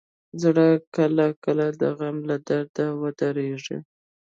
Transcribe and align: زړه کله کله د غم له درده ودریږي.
زړه 0.43 0.67
کله 0.95 1.25
کله 1.43 1.65
د 1.81 1.83
غم 1.97 2.17
له 2.29 2.37
درده 2.47 2.85
ودریږي. 3.01 3.77